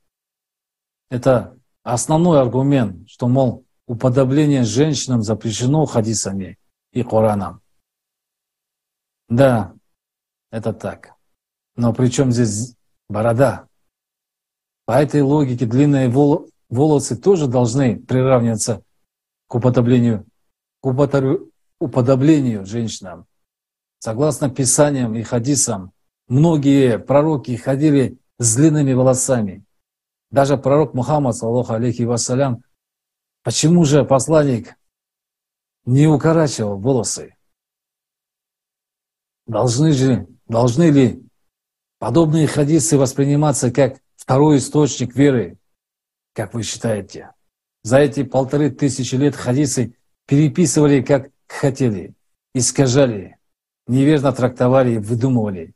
Это 1.09 1.57
основной 1.83 2.41
аргумент, 2.41 3.09
что, 3.09 3.27
мол, 3.27 3.65
уподобление 3.87 4.63
женщинам 4.63 5.21
запрещено 5.21 5.85
хадисами 5.85 6.57
и 6.91 7.03
Кораном. 7.03 7.61
Да, 9.29 9.73
это 10.51 10.73
так. 10.73 11.13
Но 11.75 11.93
при 11.93 12.09
чем 12.09 12.31
здесь 12.31 12.75
борода? 13.09 13.67
По 14.85 15.01
этой 15.01 15.21
логике 15.21 15.65
длинные 15.65 16.09
волосы 16.09 17.15
тоже 17.15 17.47
должны 17.47 17.97
приравниваться 17.97 18.83
к 19.47 19.55
уподоблению, 19.55 20.25
к 20.81 20.87
уподоблению 21.79 22.65
женщинам. 22.65 23.25
Согласно 23.99 24.49
Писаниям 24.51 25.15
и 25.15 25.23
хадисам, 25.23 25.91
многие 26.27 26.99
пророки 26.99 27.55
ходили 27.55 28.19
с 28.37 28.55
длинными 28.55 28.93
волосами. 28.93 29.63
Даже 30.29 30.57
пророк 30.57 30.93
Мухаммад, 30.93 31.35
саллаху 31.35 31.73
алейхи 31.73 32.03
вассалям, 32.03 32.63
почему 33.43 33.85
же 33.85 34.05
посланник 34.05 34.75
не 35.85 36.07
укорачивал 36.07 36.77
волосы? 36.77 37.35
Должны 39.47 39.93
же, 39.93 40.27
должны 40.47 40.91
ли 40.91 41.23
подобные 41.97 42.45
хадисы 42.45 42.97
восприниматься 42.97 43.71
как 43.71 44.01
второй 44.25 44.57
источник 44.57 45.15
веры, 45.15 45.57
как 46.33 46.55
вы 46.55 46.63
считаете? 46.63 47.31
За 47.83 47.99
эти 47.99 48.23
полторы 48.23 48.71
тысячи 48.71 49.13
лет 49.13 49.35
хадисы 49.35 49.93
переписывали 50.27 51.03
как 51.03 51.29
хотели, 51.47 52.15
искажали, 52.55 53.37
неверно 53.87 54.31
трактовали 54.33 54.95
и 54.95 54.97
выдумывали. 54.97 55.73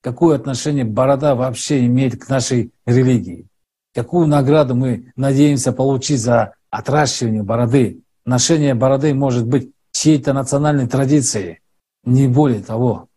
Какое 0.00 0.36
отношение 0.36 0.84
борода 0.84 1.34
вообще 1.34 1.84
имеет 1.86 2.22
к 2.22 2.28
нашей 2.28 2.70
религии? 2.86 3.48
Какую 3.92 4.28
награду 4.28 4.76
мы 4.76 5.12
надеемся 5.16 5.72
получить 5.72 6.20
за 6.20 6.54
отращивание 6.70 7.42
бороды? 7.42 8.02
Ношение 8.24 8.74
бороды 8.74 9.12
может 9.12 9.44
быть 9.44 9.72
чьей-то 9.90 10.32
национальной 10.32 10.86
традицией, 10.86 11.58
не 12.04 12.28
более 12.28 12.62
того. 12.62 13.08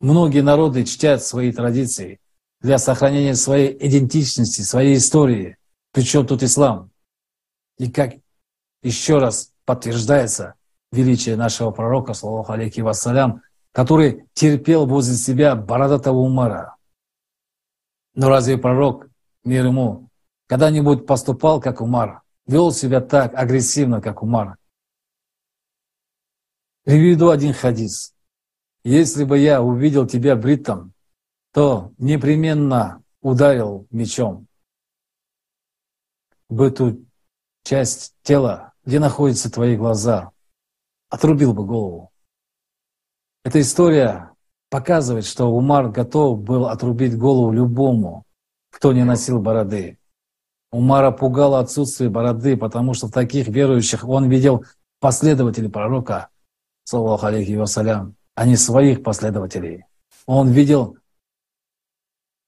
Многие 0.00 0.42
народы 0.42 0.84
чтят 0.84 1.24
свои 1.24 1.50
традиции 1.50 2.20
для 2.64 2.78
сохранения 2.78 3.34
своей 3.34 3.76
идентичности, 3.78 4.62
своей 4.62 4.96
истории. 4.96 5.58
Причем 5.92 6.26
тут 6.26 6.42
ислам? 6.42 6.90
И 7.76 7.90
как 7.90 8.14
еще 8.82 9.18
раз 9.18 9.52
подтверждается 9.66 10.54
величие 10.90 11.36
нашего 11.36 11.72
пророка, 11.72 12.14
саллаху 12.14 12.52
алейхи 12.52 12.80
вассалям, 12.80 13.42
который 13.72 14.26
терпел 14.32 14.86
возле 14.86 15.14
себя 15.14 15.54
бородатого 15.54 16.16
умара. 16.16 16.76
Но 18.14 18.30
разве 18.30 18.56
пророк, 18.56 19.08
мир 19.44 19.66
ему, 19.66 20.08
когда-нибудь 20.46 21.06
поступал, 21.06 21.60
как 21.60 21.82
Умар, 21.82 22.22
вел 22.46 22.72
себя 22.72 23.02
так 23.02 23.34
агрессивно, 23.34 24.00
как 24.00 24.22
Умар? 24.22 24.56
Приведу 26.84 27.28
один 27.28 27.52
хадис. 27.52 28.14
Если 28.84 29.24
бы 29.24 29.36
я 29.36 29.60
увидел 29.60 30.06
тебя 30.06 30.34
бритом, 30.34 30.93
то 31.54 31.92
непременно 31.98 33.00
ударил 33.22 33.86
мечом 33.92 34.48
в 36.48 36.60
эту 36.62 36.98
часть 37.62 38.12
тела, 38.22 38.72
где 38.84 38.98
находятся 38.98 39.52
твои 39.52 39.76
глаза, 39.76 40.32
отрубил 41.10 41.54
бы 41.54 41.64
голову. 41.64 42.10
Эта 43.44 43.60
история 43.60 44.32
показывает, 44.68 45.24
что 45.24 45.46
Умар 45.46 45.90
готов 45.90 46.40
был 46.40 46.66
отрубить 46.66 47.16
голову 47.16 47.52
любому, 47.52 48.24
кто 48.70 48.92
не 48.92 49.04
носил 49.04 49.40
бороды. 49.40 49.98
Умара 50.72 51.12
пугало 51.12 51.60
отсутствие 51.60 52.10
бороды, 52.10 52.56
потому 52.56 52.94
что 52.94 53.06
в 53.06 53.12
таких 53.12 53.46
верующих 53.46 54.04
он 54.08 54.28
видел 54.28 54.64
последователей 54.98 55.70
пророка, 55.70 56.30
саллаху 56.82 57.26
алейхи 57.26 57.54
вассалям, 57.54 58.16
а 58.34 58.44
не 58.44 58.56
своих 58.56 59.04
последователей. 59.04 59.84
Он 60.26 60.50
видел, 60.50 60.98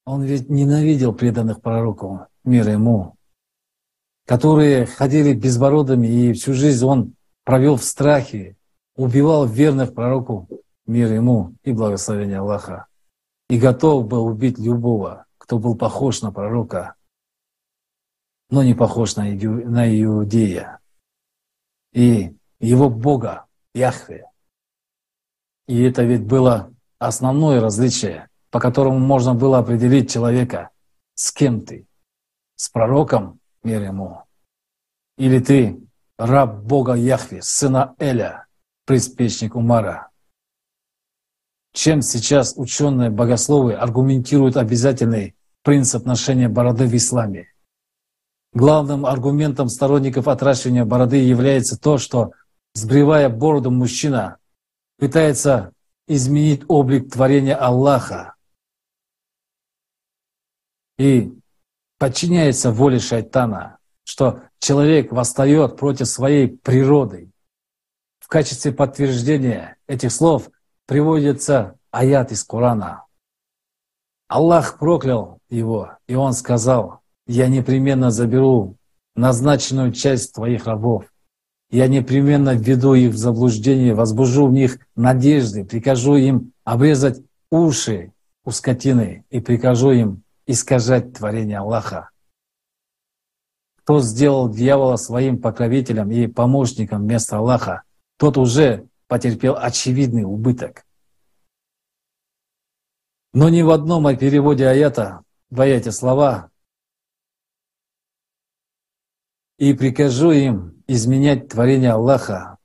он 0.06 0.22
ведь 0.22 0.48
ненавидел 0.48 1.12
преданных 1.12 1.60
пророку, 1.60 2.26
мир 2.44 2.68
ему, 2.68 3.16
которые 4.24 4.86
ходили 4.86 5.34
безбородыми, 5.34 6.06
и 6.06 6.32
всю 6.32 6.54
жизнь 6.54 6.84
он 6.84 7.14
провел 7.44 7.76
в 7.76 7.84
страхе, 7.84 8.56
убивал 8.94 9.46
верных 9.46 9.94
пророку, 9.94 10.48
мир 10.86 11.12
ему 11.12 11.54
и 11.64 11.72
благословение 11.72 12.38
Аллаха, 12.38 12.86
и 13.48 13.58
готов 13.58 14.06
был 14.06 14.26
убить 14.26 14.58
любого, 14.58 15.26
кто 15.38 15.58
был 15.58 15.76
похож 15.76 16.22
на 16.22 16.30
пророка, 16.32 16.94
но 18.48 18.62
не 18.62 18.74
похож 18.74 19.16
на, 19.16 19.28
иу, 19.28 19.68
на 19.68 19.88
Иудея. 20.02 20.78
И 21.92 22.36
его 22.60 22.88
Бога, 22.88 23.46
Яхве. 23.74 24.30
И 25.66 25.82
это 25.82 26.04
ведь 26.04 26.24
было 26.24 26.72
основное 26.98 27.60
различие, 27.60 28.28
по 28.56 28.60
которому 28.60 28.98
можно 28.98 29.34
было 29.34 29.58
определить 29.58 30.10
человека, 30.10 30.70
с 31.14 31.30
кем 31.30 31.60
ты, 31.60 31.86
с 32.54 32.70
пророком 32.70 33.38
мир 33.62 33.82
ему. 33.82 34.22
Или 35.18 35.40
ты 35.40 35.78
раб 36.16 36.62
Бога 36.62 36.94
Яхве, 36.94 37.42
сына 37.42 37.94
Эля, 37.98 38.46
приспечник 38.86 39.56
Умара. 39.56 40.08
Чем 41.74 42.00
сейчас 42.00 42.54
ученые 42.56 43.10
богословы 43.10 43.74
аргументируют 43.74 44.56
обязательный 44.56 45.36
принцип 45.62 46.06
ношения 46.06 46.48
бороды 46.48 46.86
в 46.86 46.96
исламе? 46.96 47.48
Главным 48.54 49.04
аргументом 49.04 49.68
сторонников 49.68 50.28
отращивания 50.28 50.86
бороды 50.86 51.16
является 51.16 51.78
то, 51.78 51.98
что, 51.98 52.32
сбривая 52.72 53.28
бороду 53.28 53.70
мужчина, 53.70 54.38
пытается 54.98 55.74
изменить 56.08 56.62
облик 56.68 57.12
творения 57.12 57.54
Аллаха 57.54 58.32
и 60.98 61.32
подчиняется 61.98 62.70
воле 62.70 62.98
шайтана, 62.98 63.78
что 64.04 64.42
человек 64.58 65.12
восстает 65.12 65.76
против 65.76 66.08
своей 66.08 66.48
природы. 66.48 67.30
В 68.18 68.28
качестве 68.28 68.72
подтверждения 68.72 69.76
этих 69.86 70.12
слов 70.12 70.50
приводится 70.86 71.78
аят 71.90 72.32
из 72.32 72.44
Корана. 72.44 73.04
Аллах 74.28 74.78
проклял 74.78 75.38
его, 75.48 75.92
и 76.08 76.14
он 76.14 76.32
сказал, 76.32 77.00
«Я 77.26 77.48
непременно 77.48 78.10
заберу 78.10 78.76
назначенную 79.14 79.92
часть 79.92 80.34
твоих 80.34 80.66
рабов. 80.66 81.04
Я 81.70 81.88
непременно 81.88 82.54
введу 82.54 82.94
их 82.94 83.12
в 83.12 83.16
заблуждение, 83.16 83.94
возбужу 83.94 84.46
в 84.46 84.52
них 84.52 84.78
надежды, 84.94 85.64
прикажу 85.64 86.16
им 86.16 86.52
обрезать 86.64 87.22
уши 87.50 88.12
у 88.44 88.50
скотины 88.50 89.24
и 89.30 89.40
прикажу 89.40 89.90
им 89.90 90.22
искажать 90.46 91.12
творение 91.14 91.58
Аллаха. 91.58 92.10
Кто 93.82 94.00
сделал 94.00 94.48
дьявола 94.48 94.96
своим 94.96 95.40
покровителем 95.40 96.10
и 96.10 96.26
помощником 96.26 97.02
вместо 97.02 97.38
Аллаха, 97.38 97.82
тот 98.16 98.36
уже 98.36 98.88
потерпел 99.06 99.56
очевидный 99.56 100.24
убыток. 100.24 100.84
Но 103.32 103.48
ни 103.48 103.62
в 103.62 103.70
одном 103.70 104.04
переводе 104.16 104.66
аята 104.66 105.22
в 105.50 105.60
аяте 105.60 105.92
слова 105.92 106.50
и 109.58 109.72
прикажу 109.72 110.32
им 110.32 110.82
изменять 110.86 111.48
творение 111.48 111.92
Аллаха, 111.92 112.58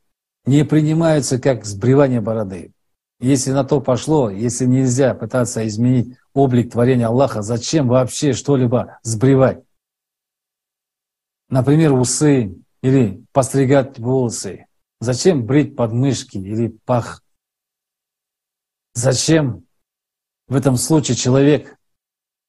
не 0.46 0.65
принимаются 0.65 1.39
как 1.39 1.65
сбривание 1.65 2.22
бороды. 2.22 2.74
Если 3.21 3.51
на 3.51 3.63
то 3.63 3.79
пошло, 3.81 4.31
если 4.31 4.65
нельзя 4.65 5.13
пытаться 5.13 5.65
изменить 5.67 6.17
облик 6.34 6.71
творения 6.71 7.05
Аллаха, 7.05 7.43
зачем 7.43 7.88
вообще 7.88 8.34
что-либо 8.34 8.97
сбривать? 9.03 9.63
Например, 11.47 11.93
усы 11.93 12.57
или 12.81 13.23
постригать 13.31 13.99
волосы. 13.99 14.65
Зачем 14.99 15.45
брить 15.45 15.75
подмышки 15.75 16.38
или 16.38 16.69
пах? 16.86 17.23
Зачем 18.95 19.67
в 20.47 20.55
этом 20.55 20.75
случае 20.75 21.15
человек 21.15 21.77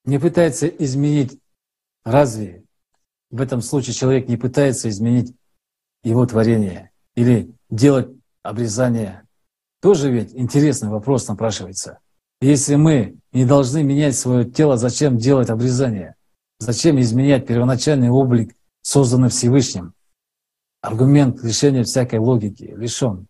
не 0.06 0.18
пытается 0.18 0.68
изменить, 0.68 1.38
разве 2.02 2.64
в 3.30 3.42
этом 3.42 3.60
случае 3.60 3.92
человек 3.92 4.26
не 4.26 4.38
пытается 4.38 4.88
изменить 4.88 5.34
его 6.02 6.24
творение 6.24 6.92
или 7.14 7.54
делать 7.68 8.08
обрезание? 8.42 9.26
Тоже 9.82 10.12
ведь 10.12 10.32
интересный 10.32 10.90
вопрос 10.90 11.26
напрашивается. 11.26 11.98
Если 12.40 12.76
мы 12.76 13.16
не 13.32 13.44
должны 13.44 13.82
менять 13.82 14.16
свое 14.16 14.44
тело, 14.48 14.76
зачем 14.76 15.18
делать 15.18 15.50
обрезание? 15.50 16.14
Зачем 16.60 17.00
изменять 17.00 17.48
первоначальный 17.48 18.08
облик, 18.08 18.54
созданный 18.82 19.28
Всевышним? 19.28 19.92
Аргумент 20.82 21.42
лишения 21.42 21.82
всякой 21.82 22.20
логики 22.20 22.62
лишен 22.76 23.26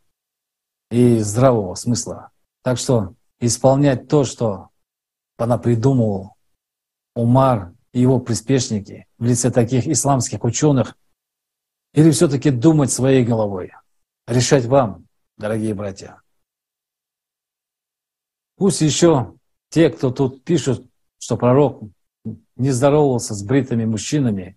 и 0.91 1.21
здравого 1.21 1.75
смысла. 1.75 2.31
Так 2.63 2.77
что 2.77 3.15
исполнять 3.41 4.09
то, 4.09 4.25
что 4.25 4.69
она 5.39 5.57
придумывал 5.57 6.35
Умар 7.15 7.73
и 7.93 8.01
его 8.01 8.21
приспешники 8.21 9.07
в 9.17 9.25
лице 9.25 9.51
таких 9.51 9.87
исламских 9.87 10.45
ученых, 10.45 10.99
или 11.95 12.11
все-таки 12.11 12.51
думать 12.51 12.93
своей 12.93 13.25
головой? 13.25 13.73
Решать 14.27 14.67
вам, 14.67 15.07
дорогие 15.39 15.75
братья. 15.75 16.22
Пусть 18.63 18.81
еще 18.81 19.35
те, 19.71 19.91
кто 19.91 20.13
тут 20.13 20.45
пишут, 20.45 20.87
что 21.19 21.37
пророк 21.37 21.83
не 22.55 22.71
здоровался 22.71 23.35
с 23.35 23.43
бритыми 23.43 23.85
мужчинами, 23.87 24.57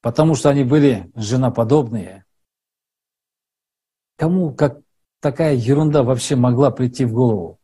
потому 0.00 0.36
что 0.36 0.48
они 0.48 0.62
были 0.62 1.10
женоподобные. 1.16 2.24
Кому 4.16 4.54
как 4.54 4.78
такая 5.18 5.56
ерунда 5.56 6.04
вообще 6.04 6.36
могла 6.36 6.70
прийти 6.70 7.04
в 7.04 7.14
голову? 7.14 7.58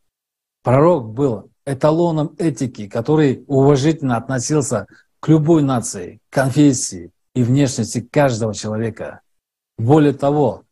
Пророк 0.65 1.13
был 1.13 1.53
эталоном 1.65 2.35
этики, 2.39 2.89
который 2.89 3.45
уважительно 3.47 4.17
относился 4.17 4.89
к 5.21 5.29
любой 5.29 5.63
нации, 5.63 6.21
конфессии 6.29 7.13
и 7.37 7.45
внешности 7.45 8.01
каждого 8.01 8.53
человека. 8.53 9.21
Более 9.79 10.13
того, 10.13 10.65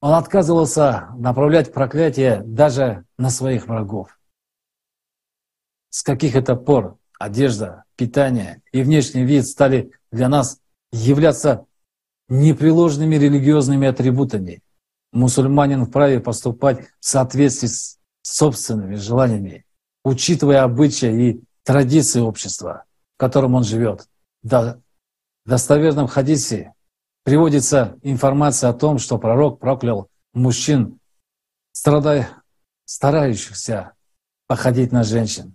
он 0.00 0.14
отказывался 0.14 1.08
направлять 1.16 1.72
проклятие 1.72 2.42
даже 2.44 3.04
на 3.16 3.30
своих 3.30 3.66
врагов. 3.66 4.18
С 5.90 6.02
каких 6.02 6.36
это 6.36 6.54
пор 6.54 6.98
одежда, 7.18 7.84
питание 7.96 8.62
и 8.72 8.82
внешний 8.82 9.24
вид 9.24 9.46
стали 9.46 9.92
для 10.12 10.28
нас 10.28 10.60
являться 10.92 11.66
непреложными 12.28 13.16
религиозными 13.16 13.88
атрибутами. 13.88 14.62
Мусульманин 15.12 15.86
вправе 15.86 16.20
поступать 16.20 16.86
в 17.00 17.06
соответствии 17.06 17.68
с 17.68 17.98
собственными 18.22 18.96
желаниями, 18.96 19.64
учитывая 20.04 20.62
обычаи 20.62 21.30
и 21.30 21.40
традиции 21.64 22.20
общества, 22.20 22.84
в 23.16 23.20
котором 23.20 23.54
он 23.54 23.64
живет. 23.64 24.06
Да, 24.42 24.80
в 25.44 25.48
достоверном 25.48 26.06
хадисе 26.06 26.74
приводится 27.24 27.98
информация 28.02 28.70
о 28.70 28.74
том, 28.74 28.98
что 28.98 29.18
пророк 29.18 29.60
проклял 29.60 30.08
мужчин, 30.32 30.98
страдай, 31.72 32.26
старающихся 32.84 33.92
походить 34.46 34.92
на 34.92 35.04
женщин. 35.04 35.54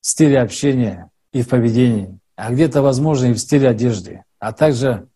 В 0.00 0.06
стиле 0.06 0.40
общения 0.40 1.10
и 1.32 1.42
в 1.42 1.48
поведении, 1.48 2.18
а 2.36 2.52
где-то, 2.52 2.82
возможно, 2.82 3.26
и 3.26 3.32
в 3.32 3.38
стиле 3.38 3.68
одежды, 3.68 4.24
а 4.38 4.52
также 4.52 5.08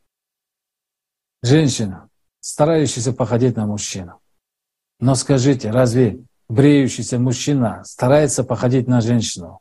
женщин, 1.43 1.97
старающихся 2.41 3.13
походить 3.13 3.57
на 3.57 3.67
мужчину. 3.67 4.21
Но 5.01 5.15
скажите, 5.15 5.71
разве 5.71 6.25
бреющийся 6.49 7.19
мужчина 7.19 7.83
старается 7.85 8.45
походить 8.45 8.87
на 8.87 9.01
женщину? 9.01 9.61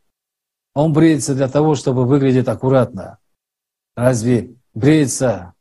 Он 0.73 0.93
бреется 0.93 1.35
для 1.35 1.47
того, 1.47 1.75
чтобы 1.75 2.05
выглядеть 2.05 2.47
аккуратно. 2.47 3.17
Разве 3.95 4.55
бреется, 4.73 5.53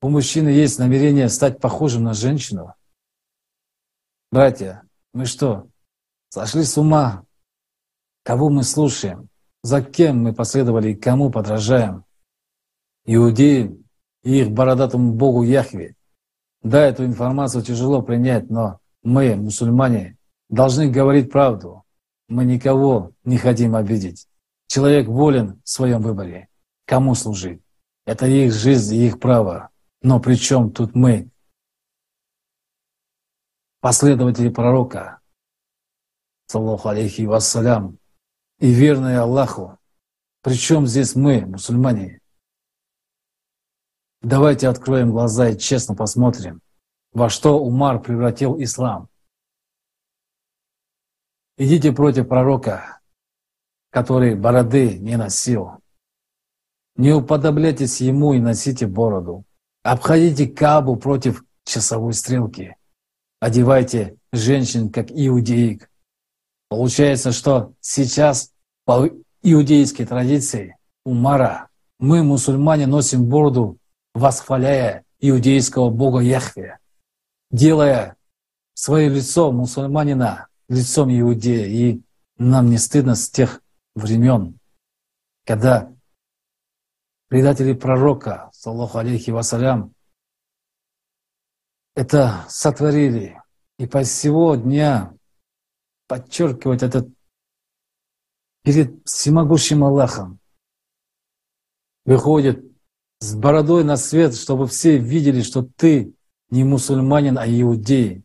у 0.00 0.08
мужчины 0.08 0.48
есть 0.48 0.78
намерение 0.78 1.28
стать 1.28 1.60
похожим 1.60 2.04
на 2.04 2.14
женщину? 2.14 2.74
Братья, 4.30 4.82
мы 5.12 5.26
что, 5.26 5.68
сошли 6.28 6.64
с 6.64 6.76
ума? 6.76 7.24
Кого 8.22 8.50
мы 8.50 8.64
слушаем? 8.64 9.28
За 9.62 9.82
кем 9.82 10.22
мы 10.22 10.34
последовали 10.34 10.90
и 10.90 10.94
кому 10.94 11.30
подражаем? 11.30 12.04
Иудеи 13.06 13.82
и 14.22 14.40
их 14.40 14.50
бородатому 14.50 15.12
богу 15.14 15.42
Яхве. 15.42 15.94
Да, 16.62 16.84
эту 16.84 17.04
информацию 17.04 17.62
тяжело 17.62 18.02
принять, 18.02 18.50
но 18.50 18.80
мы, 19.02 19.36
мусульмане, 19.36 20.16
должны 20.48 20.90
говорить 20.90 21.30
правду. 21.30 21.84
Мы 22.28 22.44
никого 22.44 23.12
не 23.24 23.36
хотим 23.36 23.74
обидеть. 23.74 24.26
Человек 24.66 25.06
волен 25.08 25.60
в 25.62 25.68
своем 25.68 26.00
выборе, 26.00 26.48
кому 26.86 27.14
служить. 27.14 27.63
Это 28.04 28.26
их 28.26 28.52
жизнь 28.52 28.94
и 28.94 29.06
их 29.06 29.18
право. 29.18 29.70
Но 30.02 30.20
при 30.20 30.34
чем 30.34 30.70
тут 30.70 30.94
мы? 30.94 31.30
Последователи 33.80 34.48
пророка, 34.48 35.20
саллаху 36.46 36.88
алейхи 36.88 37.22
вассалям, 37.22 37.98
и 38.58 38.72
верные 38.72 39.18
Аллаху. 39.18 39.78
Причем 40.42 40.86
здесь 40.86 41.14
мы, 41.14 41.44
мусульмане? 41.46 42.20
Давайте 44.22 44.68
откроем 44.68 45.10
глаза 45.10 45.50
и 45.50 45.58
честно 45.58 45.94
посмотрим, 45.94 46.60
во 47.12 47.28
что 47.28 47.58
Умар 47.58 48.00
превратил 48.00 48.60
ислам. 48.62 49.08
Идите 51.56 51.92
против 51.92 52.28
пророка, 52.28 53.00
который 53.90 54.34
бороды 54.34 54.98
не 54.98 55.16
носил. 55.16 55.83
Не 56.96 57.12
уподобляйтесь 57.12 58.00
ему 58.00 58.34
и 58.34 58.40
носите 58.40 58.86
бороду. 58.86 59.44
Обходите 59.82 60.46
Кабу 60.46 60.96
против 60.96 61.44
часовой 61.64 62.14
стрелки. 62.14 62.76
Одевайте 63.40 64.16
женщин, 64.32 64.90
как 64.90 65.10
иудеек. 65.10 65.90
Получается, 66.68 67.32
что 67.32 67.74
сейчас 67.80 68.52
по 68.84 69.10
иудейской 69.42 70.06
традиции 70.06 70.76
Умара 71.04 71.68
мы, 71.98 72.22
мусульмане, 72.22 72.86
носим 72.86 73.26
бороду, 73.26 73.78
восхваляя 74.14 75.04
иудейского 75.20 75.90
бога 75.90 76.20
Яхве, 76.20 76.78
делая 77.50 78.16
свое 78.74 79.08
лицо 79.08 79.52
мусульманина 79.52 80.48
лицом 80.68 81.10
иудея. 81.10 81.66
И 81.66 82.00
нам 82.38 82.70
не 82.70 82.78
стыдно 82.78 83.14
с 83.14 83.28
тех 83.30 83.60
времен, 83.94 84.58
когда 85.46 85.93
предатели 87.34 87.72
пророка, 87.72 88.48
саллаху 88.52 88.98
алейхи 88.98 89.30
вассалям, 89.32 89.92
это 91.96 92.44
сотворили. 92.48 93.42
И 93.76 93.88
по 93.88 94.04
сего 94.04 94.54
дня 94.54 95.12
подчеркивать 96.06 96.84
этот 96.84 97.08
перед 98.62 99.04
всемогущим 99.04 99.82
Аллахом 99.82 100.38
выходит 102.04 102.64
с 103.18 103.34
бородой 103.34 103.82
на 103.82 103.96
свет, 103.96 104.36
чтобы 104.36 104.68
все 104.68 104.96
видели, 104.98 105.42
что 105.42 105.64
ты 105.64 106.14
не 106.50 106.62
мусульманин, 106.62 107.36
а 107.36 107.48
иудей. 107.48 108.22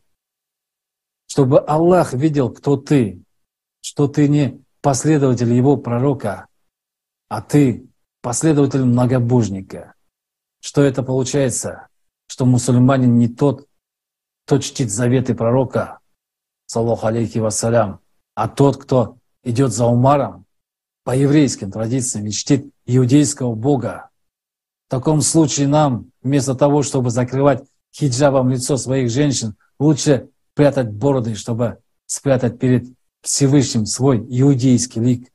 Чтобы 1.26 1.58
Аллах 1.58 2.12
видел, 2.12 2.48
кто 2.48 2.76
ты, 2.76 3.24
что 3.80 4.06
ты 4.06 4.28
не 4.28 4.64
последователь 4.80 5.52
его 5.52 5.76
пророка, 5.76 6.46
а 7.28 7.42
ты 7.42 7.89
последователь 8.20 8.84
многобожника. 8.84 9.94
Что 10.60 10.82
это 10.82 11.02
получается? 11.02 11.88
Что 12.26 12.46
мусульманин 12.46 13.18
не 13.18 13.28
тот, 13.28 13.66
кто 14.44 14.58
чтит 14.58 14.90
заветы 14.90 15.34
пророка, 15.34 16.00
саллаху 16.66 17.06
алейхи 17.06 17.38
вассалям, 17.38 18.00
а 18.34 18.48
тот, 18.48 18.76
кто 18.82 19.18
идет 19.42 19.72
за 19.72 19.86
Умаром 19.86 20.44
по 21.04 21.16
еврейским 21.16 21.70
традициям 21.70 22.26
и 22.26 22.30
чтит 22.30 22.70
иудейского 22.86 23.54
бога. 23.54 24.10
В 24.86 24.90
таком 24.90 25.22
случае 25.22 25.68
нам, 25.68 26.10
вместо 26.22 26.54
того, 26.54 26.82
чтобы 26.82 27.10
закрывать 27.10 27.64
хиджабом 27.94 28.50
лицо 28.50 28.76
своих 28.76 29.10
женщин, 29.10 29.54
лучше 29.78 30.28
прятать 30.54 30.90
бороды, 30.92 31.34
чтобы 31.34 31.78
спрятать 32.06 32.58
перед 32.58 32.86
Всевышним 33.22 33.86
свой 33.86 34.18
иудейский 34.18 35.00
лик. 35.00 35.32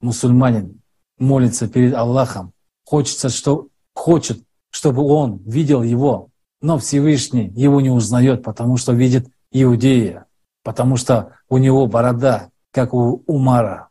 Мусульманин 0.00 0.79
молится 1.20 1.68
перед 1.68 1.94
Аллахом, 1.94 2.52
хочется, 2.84 3.28
что, 3.28 3.68
хочет, 3.94 4.42
чтобы 4.70 5.04
он 5.04 5.38
видел 5.44 5.82
его, 5.82 6.30
но 6.60 6.78
Всевышний 6.78 7.48
его 7.48 7.80
не 7.80 7.90
узнает, 7.90 8.42
потому 8.42 8.76
что 8.76 8.92
видит 8.92 9.28
Иудея, 9.50 10.26
потому 10.62 10.96
что 10.96 11.36
у 11.48 11.58
него 11.58 11.86
борода, 11.86 12.50
как 12.72 12.94
у 12.94 13.22
Умара. 13.26 13.88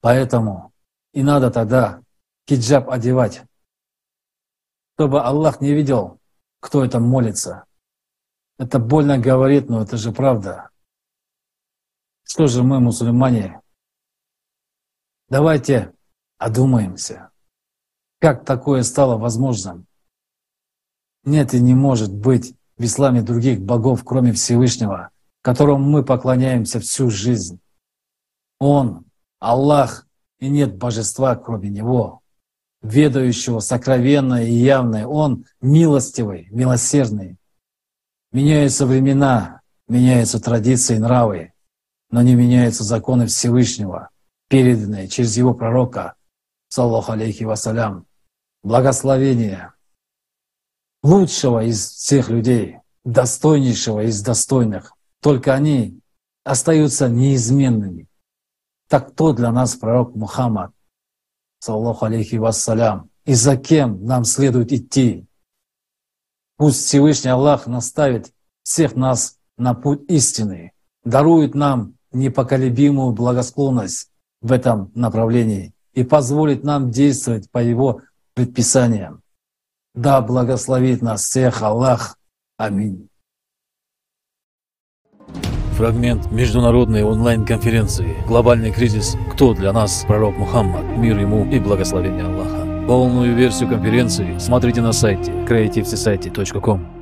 Поэтому 0.00 0.72
и 1.12 1.22
надо 1.22 1.50
тогда 1.50 2.02
хиджаб 2.48 2.90
одевать, 2.90 3.42
чтобы 4.94 5.22
Аллах 5.22 5.60
не 5.60 5.72
видел, 5.72 6.20
кто 6.60 6.84
это 6.84 7.00
молится. 7.00 7.64
Это 8.58 8.78
больно 8.78 9.18
говорит, 9.18 9.68
но 9.68 9.82
это 9.82 9.96
же 9.96 10.12
правда. 10.12 10.70
Что 12.24 12.46
же 12.46 12.62
мы, 12.62 12.80
мусульмане, 12.80 13.60
давайте 15.28 15.95
одумаемся. 16.38 17.30
Как 18.20 18.44
такое 18.44 18.82
стало 18.82 19.16
возможным? 19.16 19.86
Нет 21.24 21.54
и 21.54 21.60
не 21.60 21.74
может 21.74 22.12
быть 22.12 22.54
в 22.76 22.84
исламе 22.84 23.22
других 23.22 23.60
богов, 23.60 24.04
кроме 24.04 24.32
Всевышнего, 24.32 25.10
которому 25.42 25.84
мы 25.84 26.04
поклоняемся 26.04 26.80
всю 26.80 27.10
жизнь. 27.10 27.60
Он, 28.58 29.04
Аллах, 29.38 30.06
и 30.38 30.48
нет 30.48 30.76
божества, 30.76 31.36
кроме 31.36 31.68
Него, 31.68 32.20
ведающего 32.82 33.60
сокровенное 33.60 34.44
и 34.44 34.52
явное. 34.52 35.06
Он 35.06 35.44
милостивый, 35.60 36.48
милосердный. 36.50 37.36
Меняются 38.32 38.86
времена, 38.86 39.60
меняются 39.88 40.40
традиции 40.40 40.96
и 40.96 41.00
нравы, 41.00 41.52
но 42.10 42.22
не 42.22 42.34
меняются 42.34 42.84
законы 42.84 43.26
Всевышнего, 43.26 44.10
переданные 44.48 45.08
через 45.08 45.36
Его 45.36 45.54
пророка, 45.54 46.15
саллаху 46.76 47.12
алейхи 47.12 47.44
вассалям. 47.44 48.06
Благословение 48.62 49.72
лучшего 51.02 51.64
из 51.64 51.88
всех 51.88 52.28
людей, 52.28 52.80
достойнейшего 53.02 54.04
из 54.04 54.20
достойных. 54.20 54.92
Только 55.22 55.54
они 55.54 56.00
остаются 56.44 57.08
неизменными. 57.08 58.08
Так 58.88 59.12
кто 59.12 59.32
для 59.32 59.52
нас 59.52 59.74
пророк 59.76 60.14
Мухаммад, 60.14 60.72
саллаху 61.60 62.04
алейхи 62.04 62.36
вассалям, 62.36 63.08
и 63.24 63.32
за 63.32 63.56
кем 63.56 64.04
нам 64.04 64.24
следует 64.26 64.70
идти? 64.70 65.26
Пусть 66.58 66.84
Всевышний 66.84 67.30
Аллах 67.30 67.66
наставит 67.66 68.34
всех 68.64 68.96
нас 68.96 69.38
на 69.56 69.72
путь 69.72 70.02
истины, 70.10 70.72
дарует 71.04 71.54
нам 71.54 71.94
непоколебимую 72.12 73.12
благосклонность 73.12 74.10
в 74.42 74.52
этом 74.52 74.92
направлении 74.94 75.72
и 75.96 76.04
позволит 76.04 76.62
нам 76.62 76.90
действовать 76.90 77.50
по 77.50 77.58
Его 77.58 78.02
предписаниям. 78.34 79.22
Да 79.94 80.20
благословит 80.20 81.02
нас 81.02 81.22
всех 81.22 81.62
Аллах. 81.62 82.18
Аминь. 82.58 83.08
Фрагмент 85.72 86.30
международной 86.30 87.02
онлайн-конференции 87.02 88.16
«Глобальный 88.26 88.72
кризис. 88.72 89.16
Кто 89.32 89.52
для 89.52 89.72
нас 89.72 90.04
пророк 90.06 90.36
Мухаммад? 90.36 90.84
Мир 90.96 91.18
ему 91.18 91.50
и 91.50 91.58
благословение 91.58 92.24
Аллаха». 92.24 92.86
Полную 92.86 93.34
версию 93.34 93.70
конференции 93.70 94.38
смотрите 94.38 94.80
на 94.80 94.92
сайте 94.92 95.32
creativesociety.com. 95.32 96.95